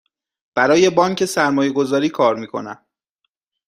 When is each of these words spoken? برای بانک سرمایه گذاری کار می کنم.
برای 0.55 0.89
بانک 0.89 1.25
سرمایه 1.25 1.71
گذاری 1.71 2.09
کار 2.09 2.35
می 2.35 2.47
کنم. 2.47 2.85